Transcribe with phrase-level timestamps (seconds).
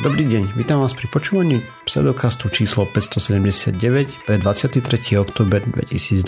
[0.00, 4.80] Dobrý deň, vítam vás pri počúvaní pseudokastu číslo 579 pre 23.
[5.20, 6.24] oktober 2022.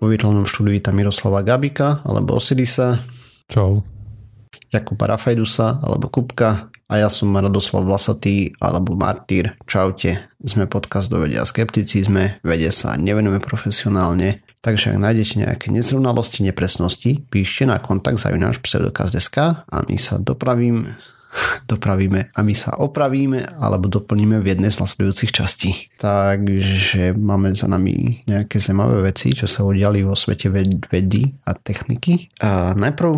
[0.00, 3.04] Vo virtuálnom štúdiu vítam Miroslava Gabika alebo Osidisa.
[3.52, 3.84] Čau.
[4.72, 9.52] Jakuba Rafajdusa alebo Kupka a ja som Radoslav Vlasatý alebo Martýr.
[9.68, 16.46] Čaute, sme podcast do vedia skepticizme, vede sa nevenujeme profesionálne, Takže ak nájdete nejaké nezrovnalosti,
[16.46, 20.86] nepresnosti, píšte na kontakt za náš pseudokaz.sk a my sa dopravím,
[21.72, 25.70] dopravíme a my sa opravíme alebo doplníme v jednej z nasledujúcich častí.
[25.98, 30.52] Takže máme za nami nejaké zaujímavé veci, čo sa udiali vo svete
[30.88, 32.32] vedy a techniky.
[32.44, 33.12] A najprv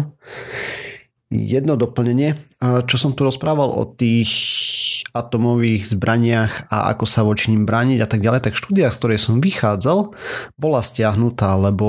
[1.34, 4.30] jedno doplnenie, čo som tu rozprával o tých
[5.14, 9.18] atomových zbraniach a ako sa voči ním brániť a tak ďalej, tak štúdia, z ktorej
[9.23, 10.10] som vychádzal,
[10.59, 11.88] bola stiahnutá, lebo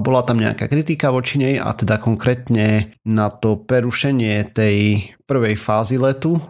[0.00, 6.00] bola tam nejaká kritika voči nej a teda konkrétne na to prerušenie tej prvej fázy
[6.00, 6.40] letu,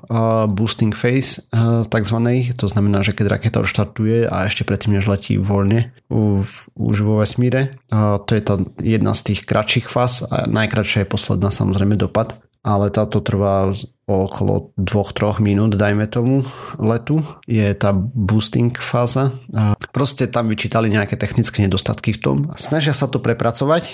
[0.50, 1.46] boosting phase
[1.90, 7.22] takzvanej, to znamená, že keď raketa odštartuje a ešte predtým, než letí voľne už vo
[7.22, 7.78] vesmíre,
[8.26, 12.90] to je tá jedna z tých kratších fáz a najkračšia je posledná samozrejme dopad ale
[12.90, 13.70] táto trvá
[14.08, 16.40] okolo 2-3 minút, dajme tomu,
[16.80, 17.20] letu.
[17.44, 19.36] Je tá boosting fáza.
[19.52, 22.36] A proste tam vyčítali nejaké technické nedostatky v tom.
[22.56, 23.92] Snažia sa to prepracovať, e,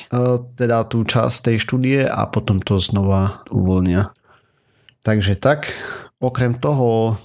[0.54, 4.14] teda tú časť tej štúdie a potom to znova uvoľnia.
[5.02, 5.74] Takže tak,
[6.22, 7.18] okrem toho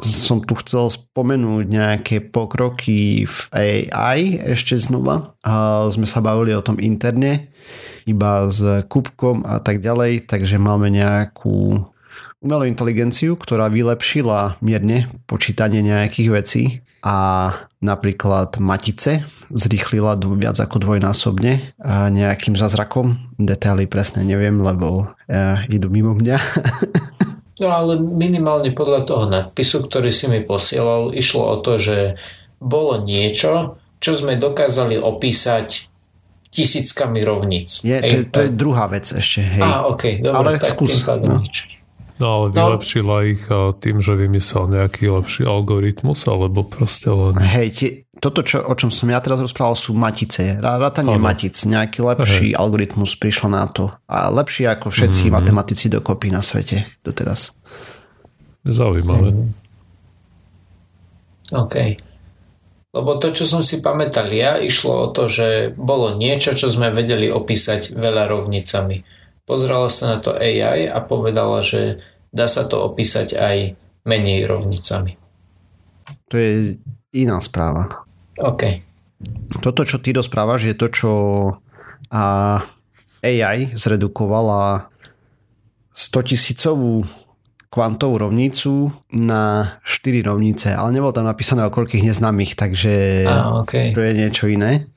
[0.00, 5.36] som tu chcel spomenúť nejaké pokroky v AI ešte znova.
[5.44, 7.51] A sme sa bavili o tom interne
[8.06, 11.86] iba s kúbkom a tak ďalej, takže máme nejakú
[12.42, 16.64] umelú inteligenciu, ktorá vylepšila mierne počítanie nejakých vecí
[17.02, 17.50] a
[17.82, 23.34] napríklad matice zrýchlila viac ako dvojnásobne a nejakým zázrakom.
[23.38, 26.38] Detaily presne neviem, lebo uh, idú mimo mňa.
[27.62, 32.18] no ale minimálne podľa toho nadpisu, ktorý si mi posielal, išlo o to, že
[32.62, 35.91] bolo niečo, čo sme dokázali opísať
[36.52, 37.80] tisíckami rovníc.
[37.80, 39.40] Je, to, to je druhá vec ešte.
[39.40, 39.64] Hej.
[39.64, 41.00] Á, ok, dobre, ale tak skús.
[41.08, 41.40] No.
[42.20, 43.24] no ale vylepšila no.
[43.24, 43.42] ich
[43.80, 47.40] tým, že vymyslel nejaký lepší algoritmus, alebo proste len...
[47.40, 47.90] Hej, tie,
[48.20, 50.60] toto, čo, o čom som ja teraz rozprával, sú matice.
[50.60, 51.56] Rátanie matic.
[51.56, 52.60] Nejaký lepší Hej.
[52.60, 53.88] algoritmus prišiel na to.
[54.06, 55.36] A lepší ako všetci mm-hmm.
[55.40, 57.56] matematici dokopy na svete doteraz.
[58.62, 59.34] Zaujímavé.
[59.34, 59.50] Mm.
[61.56, 61.74] OK.
[62.92, 66.92] Lebo to, čo som si pamätal ja, išlo o to, že bolo niečo, čo sme
[66.92, 69.00] vedeli opísať veľa rovnicami.
[69.48, 73.56] Pozerala sa na to AI a povedala, že dá sa to opísať aj
[74.04, 75.16] menej rovnicami.
[76.28, 76.76] To je
[77.16, 78.04] iná správa.
[78.36, 78.84] OK.
[79.64, 81.12] Toto, čo ty rozprávaš, je to, čo
[83.22, 84.92] AI zredukovala
[85.92, 87.08] 100 tisícovú
[87.72, 93.96] kvantovú rovnicu na 4 rovnice, ale nebolo tam napísané o koľkých neznámych, takže ah, okay.
[93.96, 94.92] to je niečo iné.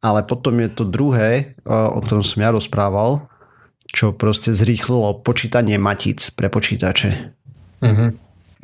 [0.00, 3.28] Ale potom je to druhé, o ktorom som ja rozprával,
[3.88, 7.32] čo proste zrýchlilo počítanie matíc pre počítače.
[7.84, 8.10] Mm-hmm.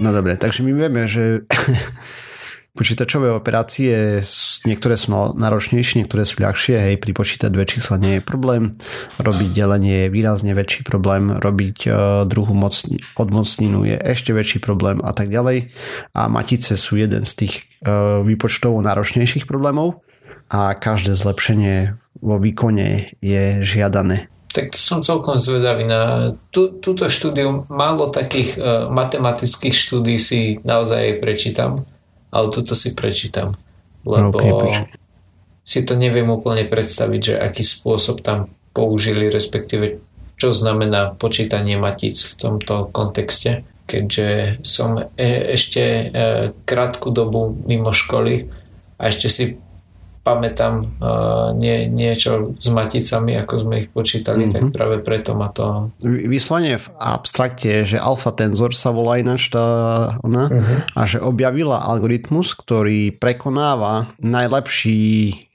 [0.01, 1.45] No dobre, takže my vieme, že
[2.75, 4.23] počítačové operácie,
[4.63, 8.75] niektoré sú náročnejšie, niektoré sú ľahšie, hej, pripočítať dve čísla nie je problém,
[9.19, 11.95] robiť delenie je výrazne väčší problém, robiť uh,
[12.25, 15.75] druhú mocni, odmocninu je ešte väčší problém a tak ďalej.
[16.15, 20.07] A matice sú jeden z tých uh, výpočtovo náročnejších problémov
[20.51, 24.31] a každé zlepšenie vo výkone je žiadané.
[24.51, 27.71] Tak to som celkom zvedavý na tú, túto štúdiu.
[27.71, 31.87] Málo takých uh, matematických štúdí si naozaj prečítam
[32.31, 33.59] ale toto si prečítam,
[34.07, 34.91] lebo okay,
[35.67, 40.03] si to neviem úplne predstaviť, že aký spôsob tam použili, respektíve
[40.41, 46.09] čo znamená počítanie matíc v tomto kontexte, keďže som e- ešte e-
[46.65, 48.49] krátku dobu mimo školy
[48.97, 49.45] a ešte si
[50.21, 54.55] pamätám uh, nie, niečo s maticami, ako sme ich počítali, mm-hmm.
[54.55, 54.73] tak mhm.
[54.73, 55.91] práve preto ma to...
[56.05, 59.65] Vyslanie v abstrakte, že alfa tenzor sa volá ináč tá
[60.21, 60.79] ona mm-hmm.
[60.93, 65.01] a že objavila algoritmus, ktorý prekonáva najlepší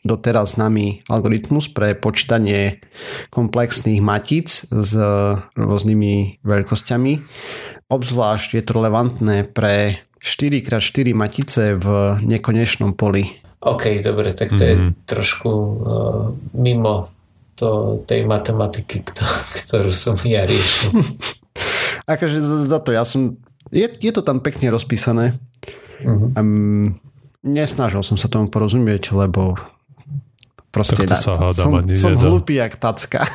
[0.05, 2.77] doteraz známy algoritmus pre počítanie
[3.33, 4.93] komplexných matíc s
[5.57, 7.13] rôznymi veľkosťami.
[7.89, 14.69] Obzvlášť je to relevantné pre 4x4 matice v nekonečnom poli OK, dobre, tak to mm-hmm.
[14.69, 14.89] je mhm.
[15.09, 15.75] trošku uh,
[16.53, 17.09] mimo
[17.57, 19.01] to, tej matematiky,
[19.65, 21.01] ktorú som ja riešil.
[22.13, 23.41] akože za, za to ja som...
[23.73, 25.33] Je, je to tam pekne rozpísané.
[26.05, 26.29] Mm-hmm.
[26.37, 27.01] Um,
[27.41, 29.57] nesnažil som sa tomu porozumieť, lebo
[30.69, 33.25] proste tak to sa hádam, som, som hlupý jak tacka.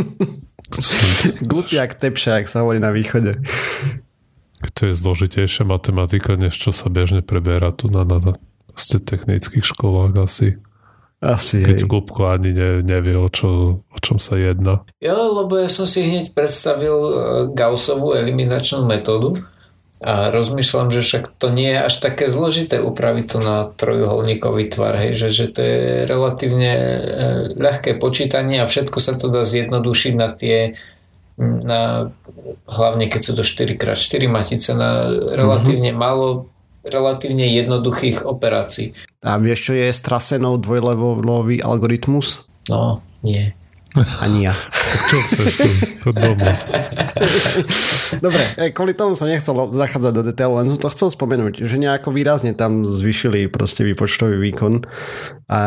[1.48, 3.40] hlupý jak tepša, jak sa hovorí na východe.
[4.76, 8.32] To je zložitejšia matematika, než čo sa bežne preberá tu na, na, na
[8.88, 10.56] technických školách asi.
[11.20, 14.88] Asi, Keď Kupko ani ne, nevie, o, čo, o čom sa jedná.
[15.04, 17.12] Jo, lebo ja som si hneď predstavil e,
[17.52, 19.44] Gaussovú eliminačnú metódu
[20.00, 24.96] a rozmýšľam, že však to nie je až také zložité upraviť to na trojuholníkový tvar,
[24.96, 25.78] hej, že, že to je
[26.08, 26.88] relatívne e,
[27.52, 30.80] ľahké počítanie a všetko sa to dá zjednodušiť na tie
[31.40, 32.12] na,
[32.68, 36.04] hlavne keď sú to 4x4 matice na relatívne mm-hmm.
[36.04, 36.52] málo
[36.84, 38.96] relatívne jednoduchých operácií.
[39.20, 42.48] A vieš, čo je strasenou dvojlevelový algoritmus?
[42.68, 43.52] No, nie.
[44.22, 44.54] Ani ja.
[45.10, 45.70] Čo chceš tu?
[46.14, 46.54] doma.
[48.22, 51.74] Dobre, e, kvôli tomu som nechcel zachádzať do detailu, len som to chcel spomenúť, že
[51.74, 54.86] nejako výrazne tam zvyšili proste výpočtový výkon
[55.50, 55.60] a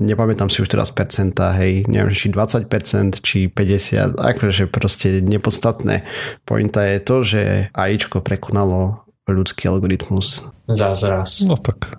[0.00, 6.08] nepamätám si už teraz percenta, hej, neviem, či 20%, či 50%, akože proste nepodstatné.
[6.48, 7.42] Pointa je to, že
[7.76, 10.50] AIčko prekonalo ľudský algoritmus.
[10.66, 11.46] Zázraz.
[11.46, 11.98] No tak.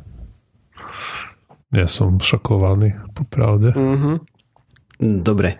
[1.74, 3.74] Ja som šokovaný, popravde.
[3.74, 4.16] Mm-hmm.
[5.26, 5.58] Dobre.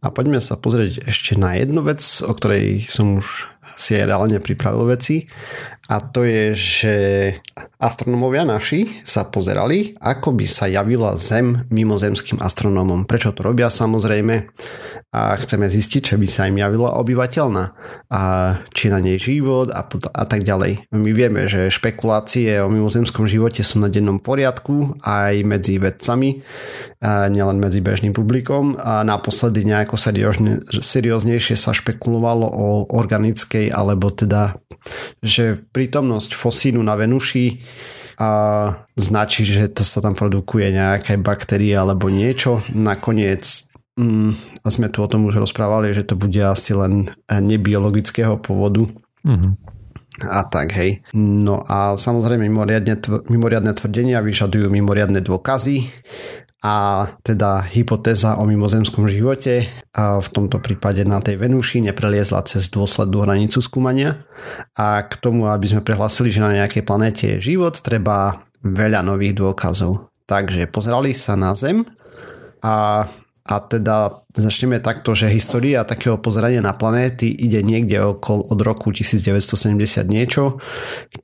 [0.00, 3.50] A poďme sa pozrieť ešte na jednu vec, o ktorej som už
[3.80, 5.28] si aj reálne pripravil veci
[5.90, 6.94] a to je, že
[7.82, 13.10] astronomovia naši sa pozerali, ako by sa javila Zem mimozemským astronómom.
[13.10, 14.46] Prečo to robia samozrejme
[15.10, 17.64] a chceme zistiť, či by sa im javila obyvateľná
[18.06, 18.22] a
[18.70, 20.86] či na nej život a, a tak ďalej.
[20.94, 26.46] My vieme, že špekulácie o mimozemskom živote sú na dennom poriadku aj medzi vedcami,
[27.00, 34.12] a nielen medzi bežným publikom a naposledy nejako seriózne, serióznejšie sa špekulovalo o organickej alebo
[34.12, 34.60] teda,
[35.24, 37.56] že prítomnosť fosínu na Venuši
[38.20, 38.28] a
[39.00, 42.60] značí, že to sa tam produkuje nejaké baktérie alebo niečo.
[42.76, 43.64] Nakoniec
[43.96, 48.84] mm, a sme tu o tom už rozprávali, že to bude asi len nebiologického pôvodu.
[49.24, 49.52] Mm-hmm.
[50.20, 51.00] A tak, hej.
[51.16, 53.00] No a samozrejme mimoriadne,
[53.32, 55.88] mimoriadne tvrdenia vyžadujú mimoriadne dôkazy
[56.60, 59.64] a teda hypotéza o mimozemskom živote
[59.96, 64.28] a v tomto prípade na tej Venuši nepreliezla cez dôslednú hranicu skúmania
[64.76, 69.40] a k tomu, aby sme prehlásili, že na nejakej planéte je život, treba veľa nových
[69.40, 70.12] dôkazov.
[70.28, 71.82] Takže pozerali sa na Zem
[72.60, 73.08] a
[73.40, 78.92] a teda začneme takto, že história takého pozerania na planéty ide niekde okolo od roku
[78.92, 80.60] 1970 niečo,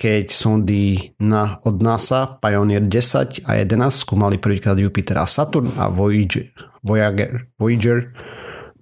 [0.01, 5.93] keď sondy na, od NASA Pioneer 10 a 11 skúmali prvýkrát Jupiter a Saturn a
[5.93, 6.49] Voyager,
[6.81, 8.11] Voyager, Voyager,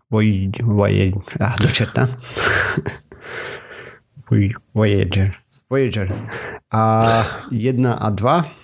[0.09, 2.07] Voyager, Voyager ah, dočerta.
[4.75, 5.37] Voyager,
[5.69, 6.09] Voyager.
[6.75, 6.83] A
[7.51, 8.63] 1 a 2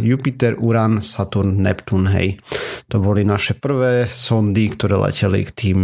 [0.00, 2.40] Jupiter, Uran, Saturn, Neptún, hej.
[2.88, 5.78] To boli naše prvé sondy, ktoré leteli k tým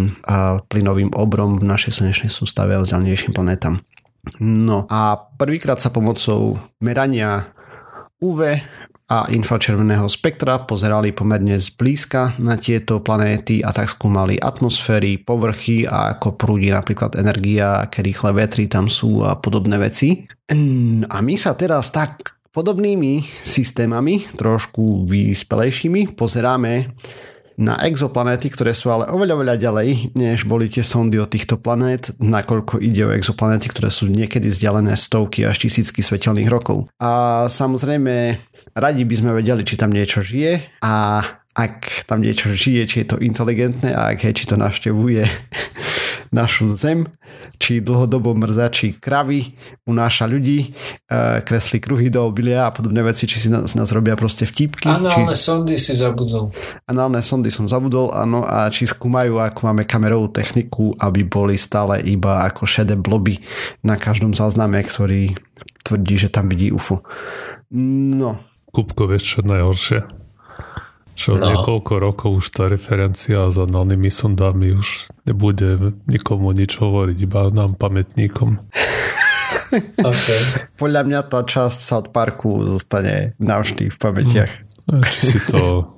[0.68, 3.84] plynovým obrom v našej slnečnej sústave a vzdialnejším planetám.
[4.40, 7.52] No a prvýkrát sa pomocou merania
[8.20, 8.60] UV
[9.10, 16.14] a infračerveného spektra pozerali pomerne zblízka na tieto planéty a tak skúmali atmosféry, povrchy a
[16.14, 20.30] ako prúdi napríklad energia, aké rýchle vetry tam sú a podobné veci.
[21.10, 26.90] A my sa teraz tak Podobnými systémami, trošku vyspelejšími, pozeráme
[27.54, 29.88] na exoplanéty, ktoré sú ale oveľa, oveľa ďalej,
[30.18, 34.98] než boli tie sondy od týchto planét, nakoľko ide o exoplanéty, ktoré sú niekedy vzdialené
[34.98, 36.90] stovky až tisícky svetelných rokov.
[36.98, 38.42] A samozrejme,
[38.74, 41.22] radi by sme vedeli, či tam niečo žije a
[41.54, 45.22] ak tam niečo žije, či je to inteligentné a ak je, či to navštevuje
[46.30, 47.10] našu zem,
[47.58, 50.70] či dlhodobo mrzačí kravy, unáša ľudí,
[51.10, 54.86] e, kreslí kruhy do obilia a podobné veci, či si nás, nás robia proste vtipky.
[54.86, 55.42] Análne či...
[55.42, 56.54] sondy si zabudol.
[56.86, 61.98] Análne sondy som zabudol, áno, a či skúmajú, ako máme kamerovú techniku, aby boli stále
[62.06, 63.42] iba ako šedé bloby
[63.82, 65.34] na každom zázname, ktorý
[65.82, 67.02] tvrdí, že tam vidí UFO.
[67.74, 68.38] No.
[68.70, 70.19] Kupko, vieš čo najhoršie?
[71.20, 71.52] Čo no.
[71.52, 77.76] niekoľko rokov už tá referencia s análnymi sondami už nebude nikomu nič hovoriť, iba nám
[77.76, 78.56] pamätníkom.
[80.00, 80.40] okay.
[80.80, 84.52] Podľa mňa tá časť South Parku zostane navždy v pamätiach.
[84.88, 85.92] No, či si to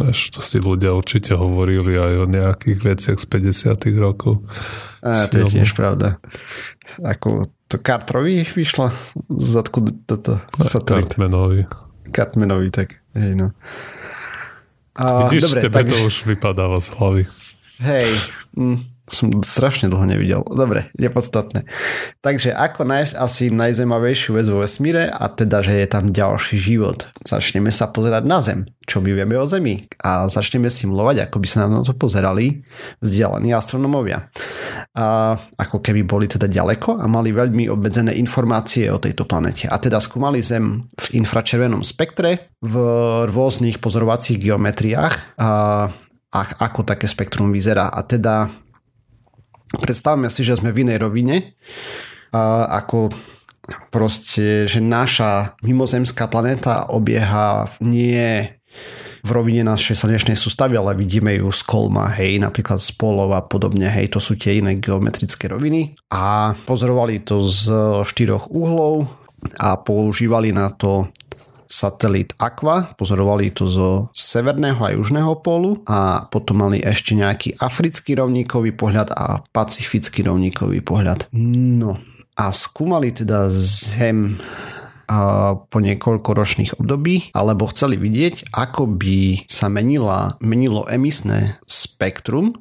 [0.00, 3.26] Vieš, to si ľudia určite hovorili aj o nejakých veciach z
[3.76, 4.40] 50 rokov.
[5.04, 6.16] A, to je tiež pravda.
[7.04, 8.88] Ako to Carterovi vyšlo
[9.28, 11.12] z odkud toto satelit.
[11.12, 11.68] Cartmanovi.
[12.08, 13.52] Cartmanovi, tak hej no.
[14.96, 15.94] A, Vidíš, dobre, tebe takže...
[15.94, 17.22] to už vypadáva z hlavy.
[17.80, 18.10] Hej,
[18.56, 20.46] mm, som strašne dlho nevidel.
[20.46, 21.66] Dobre, nepodstatné.
[22.22, 27.10] Takže ako nájsť asi najzemavejšiu vec vo vesmíre a teda, že je tam ďalší život.
[27.26, 31.46] Začneme sa pozerať na Zem, čo my vieme o Zemi a začneme simulovať, ako by
[31.50, 32.62] sa na to pozerali
[33.02, 34.30] vzdialení astronomovia.
[34.94, 39.66] A ako keby boli teda ďaleko a mali veľmi obmedzené informácie o tejto planete.
[39.66, 42.74] A teda skúmali Zem v infračervenom spektre, v
[43.26, 45.50] rôznych pozorovacích geometriách a,
[46.30, 47.90] a ako také spektrum vyzerá.
[47.90, 48.46] A teda
[49.78, 51.54] predstavme si, že sme v inej rovine,
[52.32, 53.14] ako
[53.94, 58.50] proste, že naša mimozemská planéta obieha nie
[59.20, 63.44] v rovine našej slnečnej sústavy, ale vidíme ju z kolma, hej, napríklad z polov a
[63.44, 65.92] podobne, hej, to sú tie iné geometrické roviny.
[66.08, 67.68] A pozorovali to z
[68.00, 69.12] štyroch uhlov
[69.60, 71.12] a používali na to
[71.70, 78.18] satelit Aqua, pozorovali to zo severného a južného pólu a potom mali ešte nejaký africký
[78.18, 81.30] rovníkový pohľad a pacifický rovníkový pohľad.
[81.38, 82.02] No
[82.34, 84.42] a skúmali teda Zem
[85.66, 92.54] po niekoľko ročných období, alebo chceli vidieť, ako by sa menila, menilo emisné spektrum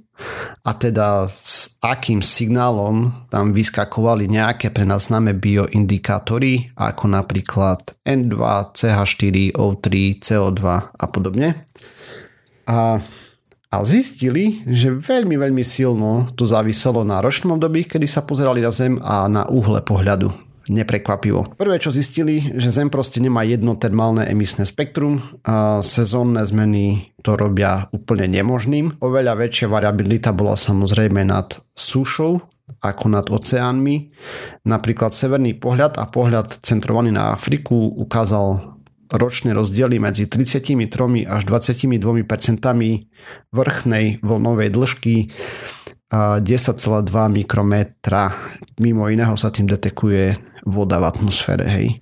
[0.64, 8.36] a teda s akým signálom tam vyskakovali nejaké pre nás známe bioindikátory, ako napríklad N2,
[8.76, 10.62] CH4, O3, CO2
[10.92, 11.64] a podobne.
[12.68, 13.00] A,
[13.72, 18.72] a zistili, že veľmi, veľmi silno to záviselo na ročnom období, kedy sa pozerali na
[18.76, 21.58] Zem a na uhle pohľadu neprekvapivo.
[21.58, 27.36] Prvé, čo zistili, že Zem proste nemá jedno termálne emisné spektrum a sezónne zmeny to
[27.36, 29.02] robia úplne nemožným.
[29.04, 32.40] Oveľa väčšia variabilita bola samozrejme nad sušou
[32.80, 34.14] ako nad oceánmi.
[34.70, 38.78] Napríklad severný pohľad a pohľad centrovaný na Afriku ukázal
[39.10, 41.98] ročné rozdiely medzi 33 až 22%
[43.50, 45.16] vrchnej vlnovej dĺžky
[46.10, 48.34] 10,2 mikrometra.
[48.82, 50.34] Mimo iného sa tým detekuje
[50.66, 52.02] voda v atmosfére, hej.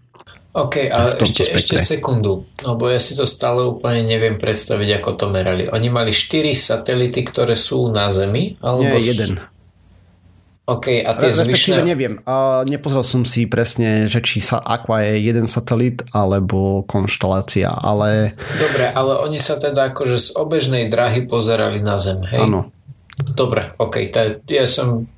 [0.58, 5.26] OK, ale ešte, ešte sekundu, lebo ja si to stále úplne neviem predstaviť, ako to
[5.30, 5.70] merali.
[5.70, 8.58] Oni mali 4 satelity, ktoré sú na Zemi?
[8.58, 9.38] Alebo Nie, jeden.
[10.68, 11.80] OK, a tie zvyšné...
[11.86, 12.20] neviem.
[12.26, 18.36] A nepozrel som si presne, že či sa Aqua je jeden satelit alebo konštelácia, ale...
[18.60, 22.44] Dobre, ale oni sa teda akože z obežnej drahy pozerali na Zem, hej?
[22.44, 22.74] Áno.
[23.18, 25.10] Dobre, OK, tá, ja som...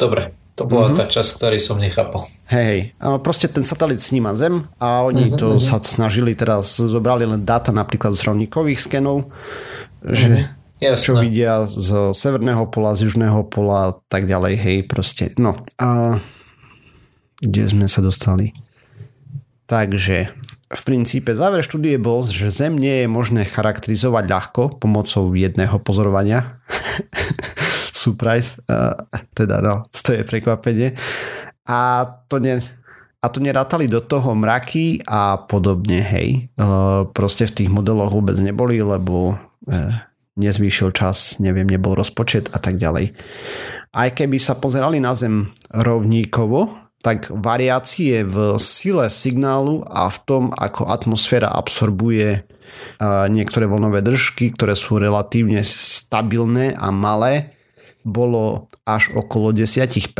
[0.00, 0.98] Dobre, to bola mm-hmm.
[1.00, 2.28] tá časť, ktorý som nechápal.
[2.52, 2.80] Hej, hej.
[3.24, 5.64] Proste ten satelit sníma Zem a oni mm-hmm, to mm-hmm.
[5.64, 9.32] sa snažili teraz, zobrali len dáta napríklad z rovníkových skenov,
[10.04, 10.48] že
[10.80, 10.98] mm-hmm.
[11.00, 15.32] čo vidia z severného pola, z južného pola a tak ďalej, hej, proste.
[15.40, 16.20] No a
[17.40, 18.52] kde sme sa dostali?
[19.70, 20.36] Takže
[20.72, 26.56] v princípe záver štúdie bol, že Zem nie je možné charakterizovať ľahko pomocou jedného pozorovania.
[28.02, 28.98] surprise, uh,
[29.36, 30.98] teda no, to je prekvapenie.
[31.70, 32.58] A to, ne,
[33.22, 36.50] a to nerátali do toho mraky a podobne, hej.
[36.58, 39.92] Uh, proste v tých modeloch vôbec neboli, lebo uh,
[40.34, 43.14] nezvýšil čas, neviem, nebol rozpočet a tak ďalej.
[43.92, 50.44] Aj keby sa pozerali na Zem rovníkovo, tak variácie v sile signálu a v tom,
[50.54, 52.46] ako atmosféra absorbuje
[53.28, 57.52] niektoré vlnové držky, ktoré sú relatívne stabilné a malé,
[58.02, 60.10] bolo až okolo 10%.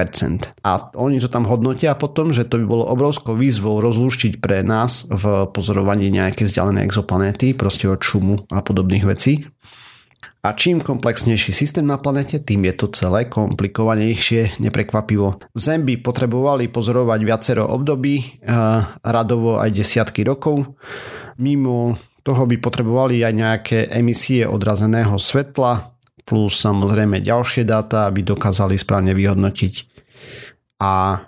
[0.63, 5.11] A oni to tam hodnotia potom, že to by bolo obrovskou výzvou rozlúštiť pre nás
[5.11, 9.51] v pozorovaní nejaké vzdialené exoplanéty, proste od šumu a podobných vecí.
[10.43, 15.39] A čím komplexnejší systém na planete, tým je to celé komplikovanejšie, neprekvapivo.
[15.55, 18.43] Zem by potrebovali pozorovať viacero období,
[19.07, 20.75] radovo aj desiatky rokov.
[21.39, 21.95] Mimo
[22.27, 25.95] toho by potrebovali aj nejaké emisie odrazeného svetla,
[26.27, 29.75] plus samozrejme ďalšie dáta, aby dokázali správne vyhodnotiť.
[30.83, 31.23] A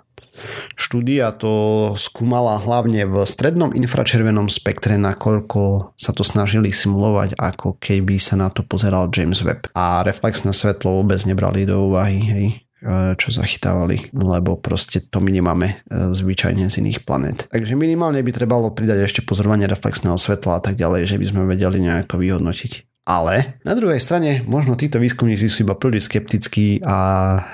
[0.75, 8.19] štúdia to skúmala hlavne v strednom infračervenom spektre, nakoľko sa to snažili simulovať, ako keby
[8.19, 9.71] sa na to pozeral James Webb.
[9.75, 12.45] A reflexné svetlo vôbec nebrali do úvahy, hej
[12.83, 15.75] e, čo zachytávali, lebo proste to my nemáme e,
[16.13, 17.47] zvyčajne z iných planét.
[17.49, 21.41] Takže minimálne by trebalo pridať ešte pozorovanie reflexného svetla a tak ďalej, že by sme
[21.47, 22.94] vedeli nejako vyhodnotiť.
[23.05, 26.97] Ale na druhej strane možno títo výskumníci sú iba príliš skeptickí a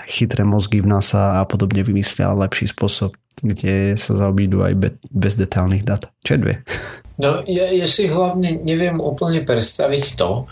[0.07, 5.35] chytré mozgy v NASA a podobne vymyslia lepší spôsob, kde sa zaobídu aj be- bez
[5.35, 6.07] detailných dát.
[6.23, 6.63] Čo dve?
[7.19, 10.47] No ja, ja si hlavne neviem úplne predstaviť to,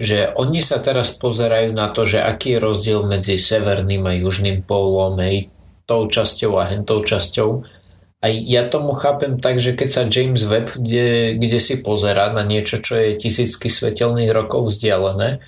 [0.00, 4.64] že oni sa teraz pozerajú na to, že aký je rozdiel medzi severným a južným
[4.64, 5.52] pólom, hej,
[5.84, 7.79] tou časťou a hentou časťou
[8.20, 12.44] a ja tomu chápem tak, že keď sa James Webb, kde, kde si pozera na
[12.44, 15.40] niečo, čo je tisícky svetelných rokov vzdialené,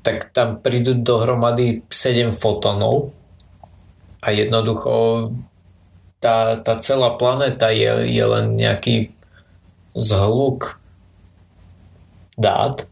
[0.00, 3.12] tak tam prídu dohromady 7 fotónov
[4.24, 5.30] a jednoducho
[6.16, 9.12] tá, tá celá planéta je, je len nejaký
[9.92, 10.80] zhluk
[12.40, 12.88] dát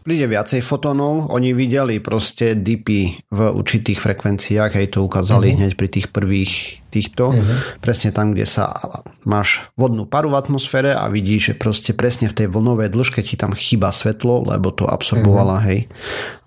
[0.00, 5.58] príde viacej fotónov, oni videli proste dipy v určitých frekvenciách, hej to ukázali uh-huh.
[5.60, 7.78] hneď pri tých prvých týchto, uh-huh.
[7.78, 8.74] presne tam, kde sa
[9.22, 13.38] máš vodnú paru v atmosfére a vidíš, že proste presne v tej vlnovej dĺžke ti
[13.38, 15.68] tam chýba svetlo, lebo to absorbovala, uh-huh.
[15.70, 15.78] hej.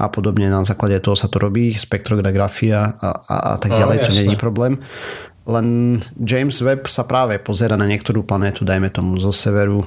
[0.01, 4.03] A podobne na základe toho sa to robí, spektrografia a, a, a tak ďalej, oh,
[4.03, 4.81] to není problém.
[5.43, 9.83] Len James Webb sa práve pozera na niektorú planétu, dajme tomu zo severu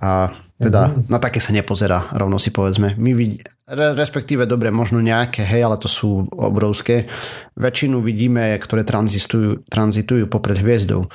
[0.00, 1.08] a teda mm.
[1.08, 2.92] na také sa nepozerá, rovno si povedzme.
[3.00, 7.08] My vid- respektíve dobre, možno nejaké, hej, ale to sú obrovské.
[7.56, 11.08] Väčšinu vidíme, ktoré tranzitujú, tranzitujú popred hviezdou.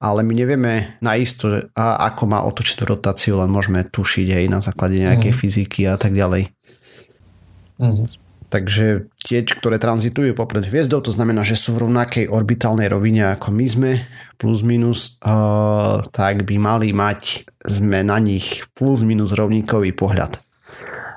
[0.00, 5.00] Ale my nevieme naisto, a ako má otočiť rotáciu, len môžeme tušiť hej, na základe
[5.00, 5.38] nejakej mm.
[5.38, 6.52] fyziky a tak ďalej.
[7.80, 8.04] Mm.
[8.50, 13.54] Takže tie, ktoré tranzitujú popred hviezdou, to znamená, že sú v rovnakej orbitálnej rovine ako
[13.54, 13.90] my sme,
[14.42, 20.42] plus minus, uh, tak by mali mať sme na nich plus minus rovníkový pohľad.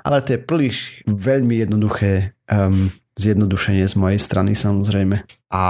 [0.06, 0.76] Ale to je príliš
[1.10, 5.26] veľmi jednoduché um, zjednodušenie z mojej strany samozrejme.
[5.50, 5.64] A,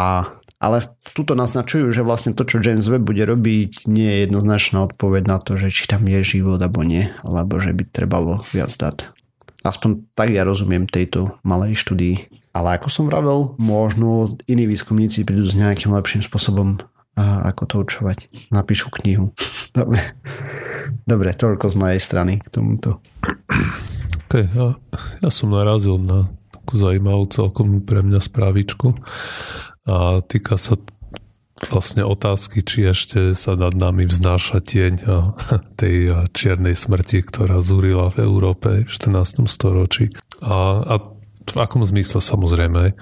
[0.58, 0.76] ale
[1.16, 5.38] tuto naznačujú, že vlastne to, čo James Webb bude robiť, nie je jednoznačná odpoveď na
[5.40, 9.14] to, že či tam je život alebo nie, alebo že by trebalo viac dať.
[9.64, 12.28] Aspoň tak ja rozumiem tejto malej štúdii.
[12.54, 16.78] Ale ako som vravel, možno iní výskumníci prídu s nejakým lepším spôsobom,
[17.18, 18.18] ako to určovať.
[18.54, 19.34] Napíšu knihu.
[19.78, 20.14] Dobre.
[21.08, 23.00] Dobre, toľko z mojej strany k tomuto.
[24.24, 24.74] Okay, ja,
[25.22, 28.98] ja som narazil na takú zaujímavú celkom pre mňa správičku
[29.84, 30.80] a týka sa
[31.70, 34.94] vlastne otázky, či ešte sa nad nami vznáša tieň
[35.80, 39.46] tej čiernej smrti, ktorá zúrila v Európe v 14.
[39.46, 40.10] storočí.
[40.42, 40.94] A, a
[41.44, 42.96] v akom zmysle samozrejme?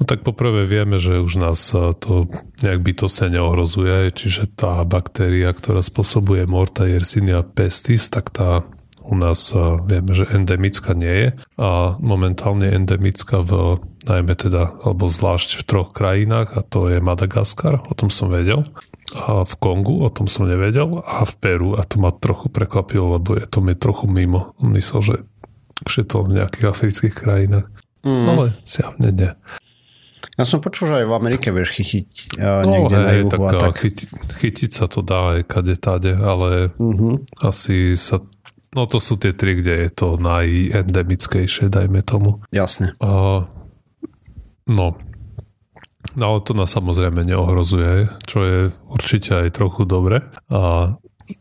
[0.00, 1.70] No tak poprvé vieme, že už nás
[2.00, 2.26] to
[2.64, 8.64] nejak bytosne neohrozuje, čiže tá baktéria, ktorá spôsobuje Morta Yersinia pestis, tak tá
[9.04, 9.52] u nás
[9.84, 11.28] vieme, že endemická nie je
[11.60, 17.84] a momentálne endemická v najmä teda, alebo zvlášť v troch krajinách a to je Madagaskar,
[17.84, 18.64] o tom som vedel
[19.12, 23.20] a v Kongu, o tom som nevedel a v Peru a to ma trochu prekvapilo,
[23.20, 24.56] lebo je to mi trochu mimo.
[24.60, 25.16] Myslel, že
[25.84, 27.68] už je to v nejakých afrických krajinách.
[28.04, 28.26] Mm.
[28.28, 29.32] Ale zjavne nie.
[30.34, 33.30] Ja som počul, že aj v Amerike vieš chytiť uh, no, niekde hej, na juhu
[33.30, 33.74] tak, tak.
[33.78, 37.22] Chyti, chytiť sa to dá aj kade tade, ale uh-huh.
[37.38, 38.18] asi sa
[38.74, 42.42] No to sú tie tri, kde je to najendemickejšie, dajme tomu.
[42.50, 42.98] Jasne.
[42.98, 43.46] A,
[44.66, 44.86] no,
[46.18, 48.58] no ale to nás samozrejme neohrozuje, čo je
[48.90, 50.26] určite aj trochu dobre.
[50.50, 50.94] A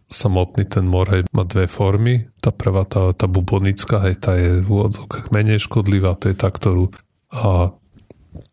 [0.08, 2.30] samotný ten mor hej, má dve formy.
[2.40, 6.48] Tá prvá, tá, tá bubonická, hej, tá je v úvodzovkách menej škodlivá, to je tá,
[6.48, 6.94] ktorú
[7.34, 7.74] a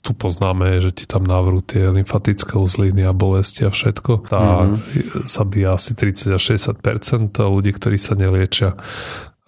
[0.01, 4.29] tu poznáme, že ti tam navrú tie lymfatické uzliny a bolesti a všetko.
[4.29, 5.29] Tá mm-hmm.
[5.29, 8.77] zabíja asi 30 až 60% ľudí, ktorí sa neliečia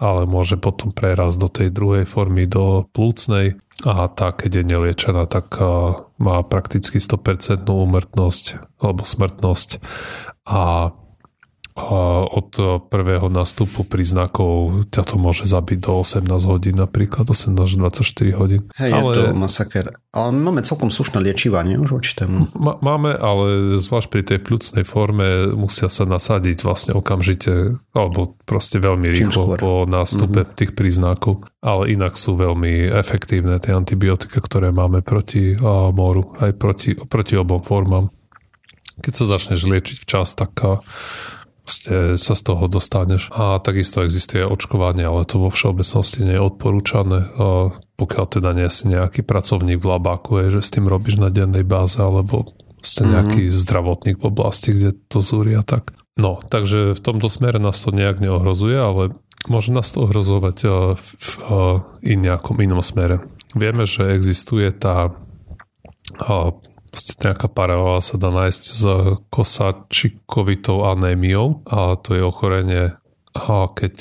[0.02, 3.54] ale môže potom prerásť do tej druhej formy, do plúcnej
[3.86, 5.62] a tá, keď je neliečená, tak
[6.18, 8.44] má prakticky 100% úmrtnosť
[8.82, 9.78] alebo smrtnosť
[10.50, 10.90] a
[11.72, 12.50] od
[12.92, 18.62] prvého nastupu príznakov ťa to môže zabiť do 18 hodín, napríklad 18 až 24 hodín.
[18.76, 19.86] Hej, ale, je to masaker.
[20.12, 21.80] Ale máme celkom slušné liečiva, nie?
[21.80, 22.52] Už voči tému.
[22.60, 29.08] Máme, ale zvlášť pri tej pľucnej forme musia sa nasadiť vlastne okamžite, alebo proste veľmi
[29.08, 30.56] rýchlo po nástupe mm-hmm.
[30.60, 31.48] tých príznakov.
[31.64, 37.34] Ale inak sú veľmi efektívne tie antibiotika, ktoré máme proti a, moru, aj proti, proti
[37.40, 38.12] obom formám.
[39.00, 40.84] Keď sa začneš liečiť včas, tak a,
[41.62, 43.30] ste sa z toho dostaneš.
[43.34, 47.30] A takisto existuje očkovanie, ale to vo všeobecnosti nie je odporúčané.
[47.96, 51.62] Pokiaľ teda nie si nejaký pracovník v labáku, je, že s tým robíš na dennej
[51.62, 52.50] báze, alebo
[52.82, 53.10] ste mhm.
[53.14, 53.60] nejaký mm-hmm.
[53.62, 55.94] zdravotník v oblasti, kde to zúria tak.
[56.18, 59.02] No, takže v tomto smere nás to nejak neohrozuje, ale
[59.48, 61.28] môže nás to ohrozovať v, v,
[62.04, 63.24] v nejakom inom smere.
[63.56, 65.14] Vieme, že existuje tá
[67.24, 68.82] nejaká paralela sa dá nájsť s
[69.32, 72.92] kosačikovitou anémiou a to je ochorenie,
[73.76, 73.94] keď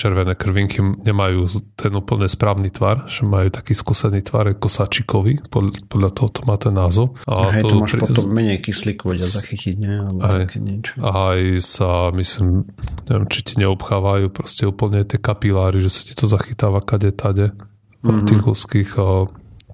[0.00, 1.44] červené krvinky nemajú
[1.76, 5.44] ten úplne správny tvar, že majú taký skúsený tvar kosačikový,
[5.90, 7.20] podľa toho to má ten názov.
[7.28, 8.02] A Hej, to, to máš pri...
[8.08, 9.92] potom menej kyslíku vedia zachytiť, nie?
[9.92, 10.92] Alebo aj, také niečo.
[11.04, 12.64] Aj sa, myslím,
[13.12, 17.52] neviem, či ti neobchávajú proste úplne tie kapiláry, že sa ti to zachytáva kade tade
[18.00, 18.24] v mm-hmm.
[18.24, 18.90] tých úzkých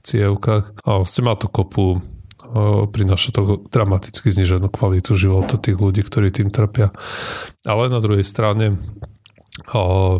[0.02, 0.64] cievkách.
[0.82, 2.02] A vlastne má to kopu
[2.92, 6.94] prináša to dramaticky zniženú kvalitu života tých ľudí, ktorí tým trpia.
[7.66, 8.78] Ale na druhej strane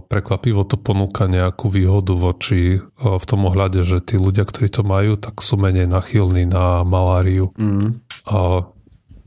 [0.09, 5.21] prekvapivo to ponúka nejakú výhodu voči v tom ohľade, že tí ľudia, ktorí to majú,
[5.21, 7.53] tak sú menej nachylní na maláriu.
[7.61, 8.01] Mm.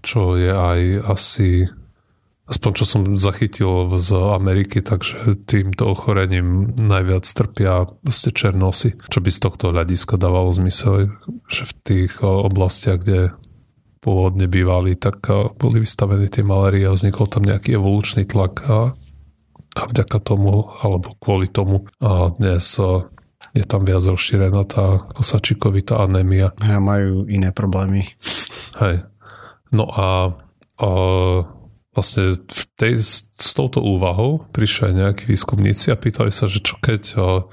[0.01, 0.81] Čo je aj
[1.13, 1.69] asi
[2.49, 9.29] aspoň čo som zachytil z Ameriky, takže týmto ochorením najviac trpia proste černosy, čo by
[9.29, 11.13] z tohto hľadiska dávalo zmysel,
[11.45, 13.37] že v tých oblastiach, kde
[14.01, 18.97] pôvodne bývali, tak boli vystavení tie malárie a vznikol tam nejaký evolučný tlak a,
[19.75, 22.79] a vďaka tomu, alebo kvôli tomu a dnes
[23.53, 26.53] je tam viac rozšírená tá kosačikovitá anémia.
[26.61, 28.05] A majú iné problémy.
[28.77, 29.05] Hej.
[29.73, 30.33] No a,
[30.79, 30.89] a
[31.93, 37.01] vlastne v tej, s touto úvahou prišli nejakí výskumníci a pýtali sa, že čo keď
[37.17, 37.49] o,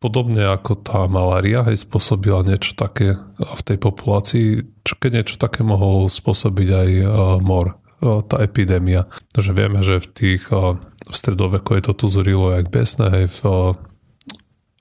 [0.00, 4.46] podobne ako tá malária aj spôsobila niečo také v tej populácii,
[4.84, 7.06] čo keď niečo také mohol spôsobiť aj o,
[7.44, 9.04] mor, o, tá epidémia.
[9.36, 13.26] Takže vieme, že v tých o, v stredoveku je to tu zurilo jak besné, hej,
[13.28, 13.56] v, o,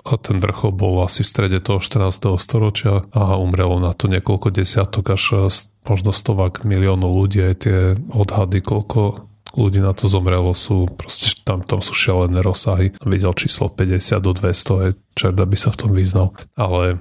[0.03, 2.35] a ten vrchol bol asi v strede toho 14.
[2.35, 5.47] storočia a umrelo na to niekoľko desiatok až
[5.87, 7.39] možno stovák miliónov ľudí.
[7.39, 12.91] Aj tie odhady, koľko ľudí na to zomrelo sú proste tam, tam sú šialené rozsahy.
[13.07, 16.35] Videl číslo 50 do 200, aj čerda by sa v tom vyznal.
[16.59, 16.99] Ale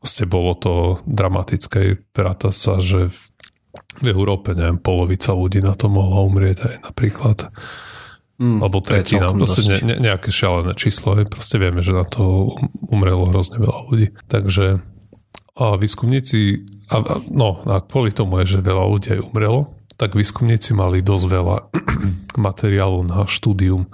[0.00, 0.72] proste bolo to
[1.04, 2.00] dramatické.
[2.16, 3.12] Práta sa, že
[3.98, 7.38] v Európe, neviem, polovica ľudí na to mohla umrieť aj napríklad
[8.38, 12.54] Mm, alebo tretina, proste ne, ne, nejaké šialené číslo, je, proste vieme, že na to
[12.86, 14.06] umrelo hrozne veľa ľudí.
[14.30, 14.78] Takže
[15.58, 16.62] a výskumníci,
[16.94, 21.02] a, a, no a kvôli tomu je, že veľa ľudí aj umrelo, tak výskumníci mali
[21.02, 21.56] dosť veľa
[22.46, 23.90] materiálu na štúdium,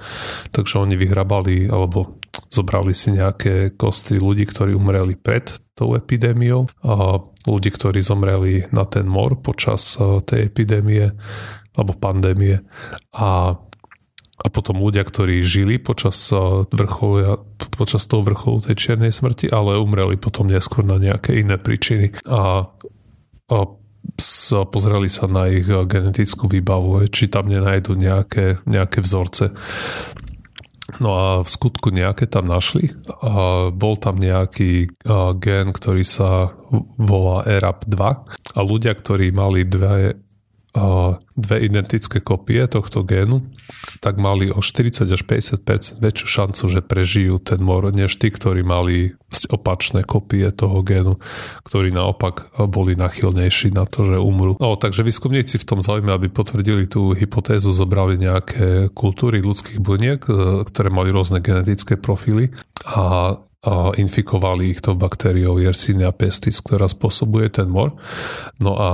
[0.53, 2.21] takže oni vyhrabali alebo
[2.53, 7.17] zobrali si nejaké kosty ľudí, ktorí umreli pred tou epidémiou a
[7.49, 9.97] ľudí, ktorí zomreli na ten mor počas
[10.29, 11.17] tej epidémie
[11.75, 12.63] alebo pandémie.
[13.17, 13.59] A
[14.45, 17.41] a potom ľudia, ktorí žili počas eh, vrcholu,
[17.75, 22.69] počas toho vrcholu tej čiernej smrti, ale umreli potom neskôr na nejaké iné príčiny a,
[23.49, 23.57] a
[24.69, 29.57] pozreli sa na ich eh, genetickú výbavu, či tam nenajdu nejaké, nejaké vzorce.
[31.01, 32.93] No a v skutku nejaké tam našli.
[33.25, 36.53] A bol tam nejaký eh, gen, ktorý sa
[37.01, 37.97] volá ERAP2
[38.53, 40.24] a ľudia, ktorí mali dve
[41.39, 43.47] dve identické kopie tohto génu,
[44.03, 48.67] tak mali o 40 až 50 väčšiu šancu, že prežijú ten mor, než tí, ktorí
[48.67, 49.15] mali
[49.51, 51.23] opačné kopie toho génu,
[51.63, 54.59] ktorí naopak boli nachylnejší na to, že umrú.
[54.59, 60.23] No, takže výskumníci v tom záujme, aby potvrdili tú hypotézu, zobrali nejaké kultúry ľudských buniek,
[60.27, 62.51] e, ktoré mali rôzne genetické profily
[62.83, 67.97] a a infikovali ich to baktériou Yersinia pestis, ktorá spôsobuje ten mor.
[68.61, 68.91] No a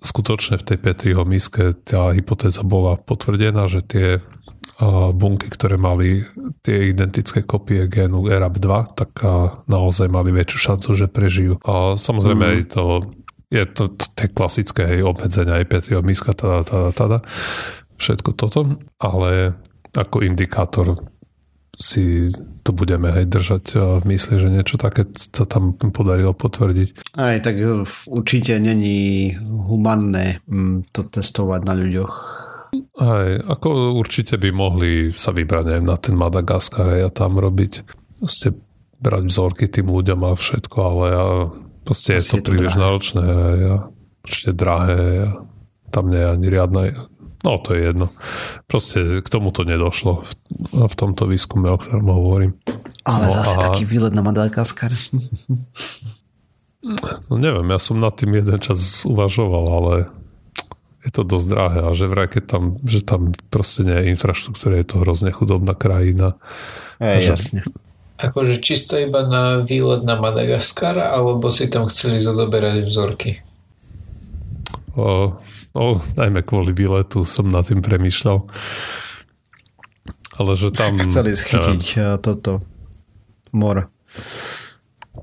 [0.00, 4.08] skutočne v tej Petriho miske tá hypotéza bola potvrdená, že tie
[5.12, 6.24] bunky, ktoré mali
[6.60, 9.10] tie identické kopie génu ERAP2, tak
[9.68, 11.56] naozaj mali väčšiu šancu, že prežijú.
[11.64, 12.52] A samozrejme mm.
[12.52, 12.84] aj to
[13.46, 17.18] je to, tie klasické obmedzenia aj Petriho miska, tada, tada, tada,
[17.96, 19.54] všetko toto, ale
[19.94, 20.98] ako indikátor
[21.76, 22.32] si
[22.64, 27.14] to budeme aj držať eh, v mysli, že niečo také sa tam podarilo potvrdiť.
[27.20, 32.14] Aj tak eh, určite není humanné mm, to testovať na ľuďoch.
[32.96, 37.84] Aj, ako určite by mohli sa vybrať neviem, na ten Madagaskar a tam robiť
[38.24, 38.52] ste
[38.96, 41.24] brať vzorky tým ľuďom a všetko, ale ja,
[41.84, 42.82] proste je to, je to príliš drahé.
[42.82, 43.24] náročné
[43.60, 43.76] ja,
[44.24, 45.30] určite drahé a
[45.92, 46.82] tam nie je ani riadna
[47.46, 48.10] No to je jedno.
[48.66, 50.30] Proste k tomu to nedošlo v,
[50.82, 52.58] v tomto výskume, o ktorom hovorím.
[53.06, 53.70] Ale no zase a...
[53.70, 54.90] taký výlet na Madagaskar.
[57.30, 59.94] No neviem, ja som nad tým jeden čas uvažoval, ale
[61.06, 64.82] je to dosť drahé a že vraj, keď tam, že tam proste nie je infraštruktúra,
[64.82, 66.34] je to hrozne chudobná krajina.
[66.98, 67.30] Je, že...
[67.30, 67.60] jasne.
[68.18, 73.45] Akože čisto iba na výlet na Madagaskar, alebo si tam chceli zodoberať vzorky?
[74.96, 75.36] O,
[76.16, 78.48] najmä kvôli výletu som nad tým premýšľal.
[80.40, 80.96] Ale že tam...
[80.96, 82.64] Chceli schytiť ja, toto
[83.52, 83.92] mor.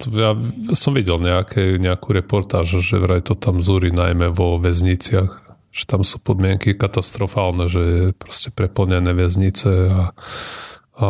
[0.09, 0.33] Ja
[0.73, 6.01] som videl nejaké, nejakú reportáž, že vraj to tam zúri najmä vo väzniciach, že tam
[6.01, 10.03] sú podmienky katastrofálne, že je proste preplnené väznice a,
[10.97, 11.07] a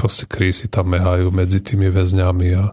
[0.00, 2.72] proste krízy tam mehajú medzi tými väzňami a,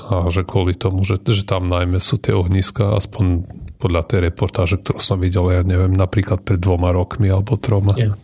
[0.00, 3.44] a že kvôli tomu, že, že tam najmä sú tie ohniska, aspoň
[3.76, 7.92] podľa tej reportáže, ktorú som videl, ja neviem, napríklad pred dvoma rokmi alebo troma.
[7.98, 8.16] Ja.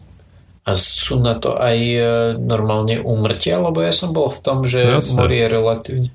[0.68, 2.00] A sú na to aj e,
[2.36, 3.56] normálne úmrtia?
[3.56, 5.24] Lebo ja som bol v tom, že Jasne.
[5.24, 6.08] mor je relatívne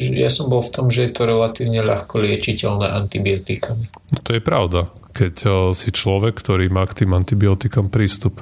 [0.00, 3.92] ja som bol v tom, že je to relatívne ľahko liečiteľné antibiotikami.
[4.16, 4.88] No to je pravda.
[5.12, 8.40] Keď e, si človek, ktorý má k tým antibiotikám prístup.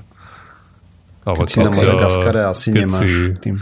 [1.27, 3.57] Ale keď si na Madagaskare asi nemáš si tým.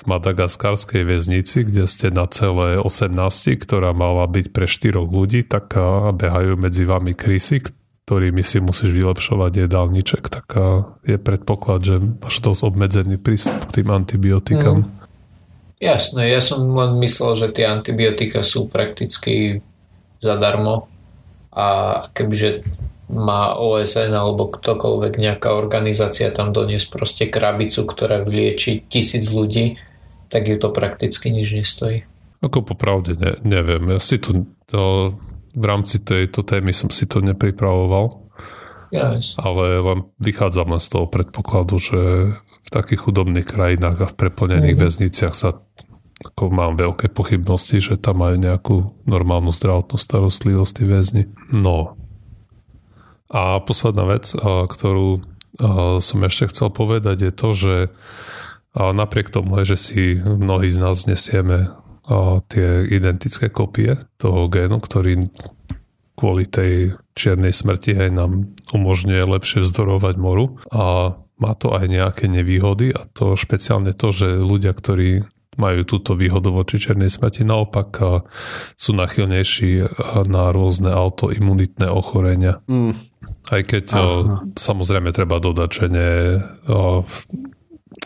[0.00, 3.12] V madagaskarskej väznici, kde ste na celé 18,
[3.60, 5.76] ktorá mala byť pre 4 ľudí, tak
[6.16, 7.60] behajú medzi vami krysy,
[8.08, 10.46] ktorými si musíš vylepšovať jedálniček, tak
[11.06, 14.82] je predpoklad, že máš dosť obmedzený prístup k tým antibiotikám.
[14.82, 14.90] Mm.
[15.80, 19.64] Jasné, ja som len myslel, že tie antibiotika sú prakticky
[20.20, 20.92] zadarmo
[21.54, 21.66] a
[22.12, 22.66] kebyže
[23.10, 29.80] má OSN alebo ktokoľvek nejaká organizácia tam doniesť proste krabicu, ktorá vylieči tisíc ľudí,
[30.30, 32.06] tak ju to prakticky nič nestojí.
[32.40, 33.84] Ako popravde ne, neviem.
[33.92, 35.12] Ja si to, to
[35.52, 38.30] v rámci tejto témy som si to nepripravoval.
[38.90, 42.00] Ja, ale len vychádzam len z toho predpokladu, že
[42.38, 44.82] v takých chudobných krajinách a v preplnených mm.
[44.82, 45.54] väzniciach sa
[46.20, 48.76] ako mám veľké pochybnosti, že tam majú nejakú
[49.08, 51.22] normálnu zdravotnú starostlivosť tí väzni.
[51.48, 51.96] No,
[53.30, 55.22] a posledná vec, ktorú
[56.02, 57.74] som ešte chcel povedať, je to, že
[58.74, 61.74] napriek tomu, že si mnohí z nás nesieme
[62.50, 65.30] tie identické kopie toho génu, ktorý
[66.18, 72.28] kvôli tej čiernej smrti hej, nám umožňuje lepšie vzdorovať moru a má to aj nejaké
[72.28, 75.24] nevýhody a to špeciálne to, že ľudia, ktorí
[75.56, 78.00] majú túto výhodu voči černej smrti, naopak
[78.76, 79.88] sú nachylnejší
[80.28, 82.60] na rôzne autoimunitné ochorenia.
[82.68, 82.96] Mm.
[83.50, 84.44] Aj keď Aha.
[84.54, 86.14] samozrejme treba dodať, že nie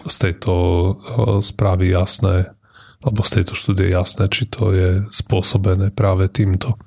[0.03, 0.93] z tejto o,
[1.39, 2.51] správy jasné,
[3.05, 6.81] alebo z tejto štúdie jasné, či to je spôsobené práve týmto.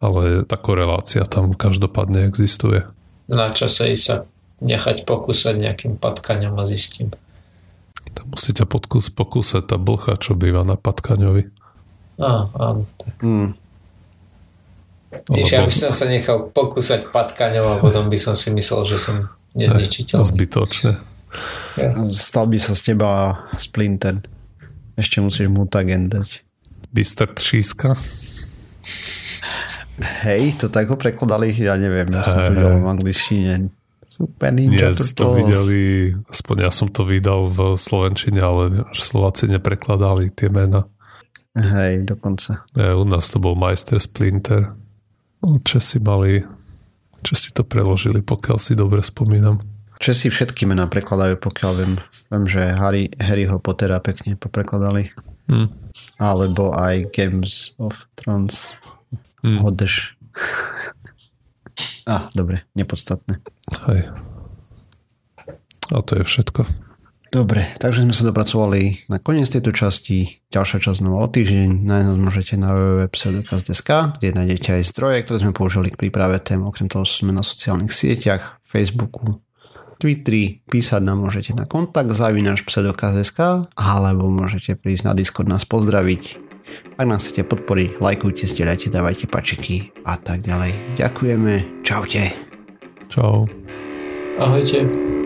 [0.00, 2.88] Ale tá korelácia tam každopádne existuje.
[3.30, 4.26] Na čase sa
[4.60, 7.12] nechať pokúsať nejakým patkaňom a zistím.
[8.16, 11.46] To musíte podkus, pokúsať tá blcha, čo býva na patkaňovi.
[12.20, 12.84] Á, áno.
[12.98, 13.14] Tak.
[13.22, 13.50] Hmm.
[15.10, 18.98] Čiže ja by som sa nechal pokúsať patkaňom a potom by som si myslel, že
[18.98, 19.16] som
[19.58, 20.22] nezničiteľný.
[20.22, 21.02] Zbytočne.
[21.78, 21.94] Ja.
[22.10, 23.10] Stal by sa z teba
[23.54, 24.18] Splinter.
[24.98, 26.42] Ešte musíš mutagen dať.
[26.90, 27.94] Byster tříska?
[30.00, 33.52] Hej, to tak ho prekladali, ja neviem, ja som to videl v angličtine.
[34.10, 40.34] Super Ninja Nie, to videli, aspoň ja som to vydal v Slovenčine, ale Slováci neprekladali
[40.34, 40.90] tie mena.
[41.54, 42.66] Hej, dokonca.
[42.74, 44.74] Ja, u nás to bol Majster Splinter.
[45.44, 46.42] No, Česi mali,
[47.22, 49.62] Česi to preložili, pokiaľ si dobre spomínam.
[50.00, 51.92] Česi všetky mená prekladajú, pokiaľ viem.
[52.32, 55.12] Viem, že Harry, Harryho Pottera pekne poprekladali.
[55.44, 55.68] Hmm.
[56.16, 58.80] Alebo aj Games of Thrones.
[59.44, 59.60] Hmm.
[59.60, 60.16] Hodeš.
[62.08, 63.44] ah, dobre, nepodstatné.
[63.92, 64.08] Hej.
[65.92, 66.64] A to je všetko.
[67.30, 70.42] Dobre, takže sme sa dopracovali na koniec tejto časti.
[70.48, 71.84] Ďalšia časť znova o týždeň.
[71.84, 76.64] Nájsť nás môžete na www.pseudokaz.sk, kde nájdete aj zdroje, ktoré sme použili k príprave tém.
[76.64, 79.44] Okrem toho sme na sociálnych sieťach, Facebooku,
[80.00, 86.40] Twitteri, písať nám môžete na kontakt zavinaš pseudokaz.sk alebo môžete prísť na Discord nás pozdraviť.
[86.96, 90.96] Ak nás chcete podporiť, lajkujte, zdieľajte, dávajte pačiky a tak ďalej.
[90.96, 91.84] Ďakujeme.
[91.84, 92.32] Čaute.
[93.12, 93.44] Čau.
[94.40, 95.19] Ahojte.